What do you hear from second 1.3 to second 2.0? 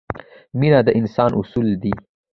اصل دی.